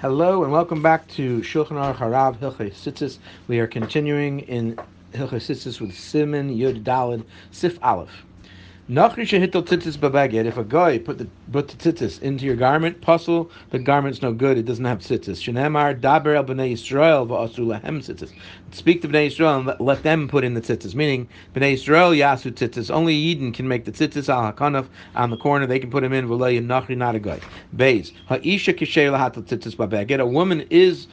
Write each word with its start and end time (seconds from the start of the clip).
Hello 0.00 0.42
and 0.44 0.50
welcome 0.50 0.80
back 0.82 1.06
to 1.08 1.40
Shulchan 1.40 1.72
Aruch 1.72 1.96
Harav 1.96 2.38
Hilchei. 2.38 3.18
We 3.48 3.58
are 3.58 3.66
continuing 3.66 4.40
in 4.40 4.76
Hilchei 5.12 5.32
Tzitzis 5.32 5.78
with 5.78 5.90
Siman 5.90 6.56
Yud 6.56 6.84
Dalid 6.84 7.22
Sif 7.50 7.78
Aleph. 7.82 8.08
Nachri 8.08 8.08
shehitel 8.08 8.08
tzitzis 8.08 8.48
babaged. 8.48 8.79
If 8.92 10.56
a 10.56 10.64
guy 10.64 10.98
put 10.98 11.18
the 11.18 11.28
put 11.52 11.68
the 11.68 11.76
tzitzis 11.76 12.20
into 12.22 12.44
your 12.44 12.56
garment, 12.56 13.00
puzzle, 13.00 13.48
the 13.70 13.78
garment's 13.78 14.20
no 14.20 14.32
good. 14.32 14.58
It 14.58 14.64
doesn't 14.64 14.84
have 14.84 14.98
tzitzis. 14.98 15.38
Shenemar 15.38 16.00
daber 16.00 16.34
el 16.34 16.42
bnei 16.42 16.72
Yisrael 16.72 17.24
va'asu 17.24 17.66
lahem 17.66 18.00
tzitzis. 18.00 18.32
Speak 18.72 19.00
to 19.02 19.08
bnei 19.08 19.28
Yisrael 19.28 19.58
and 19.60 19.80
let, 19.80 20.02
them 20.02 20.26
put 20.26 20.42
in 20.42 20.54
the 20.54 20.60
tzitzis. 20.60 20.96
Meaning 20.96 21.28
bnei 21.54 21.74
Yisrael 21.74 22.18
yasu 22.18 22.50
tzitzis. 22.50 22.90
Only 22.90 23.14
Eden 23.14 23.52
can 23.52 23.68
make 23.68 23.84
the 23.84 23.92
tzitzis 23.92 24.28
al 24.28 24.52
hakanaf 24.52 24.88
on 25.14 25.30
the 25.30 25.36
corner. 25.36 25.66
They 25.66 25.78
can 25.78 25.92
put 25.92 26.02
them 26.02 26.12
in. 26.12 26.26
V'lei 26.26 26.60
nachri 26.60 26.96
not 26.96 27.14
a 27.14 27.20
guy. 27.20 27.38
Beis 27.76 28.10
ha'isha 28.26 28.74
kishay 28.74 29.08
lahatel 29.08 29.44
tzitzis. 29.44 30.18
A 30.18 30.26
woman 30.26 30.66
is 30.68 31.06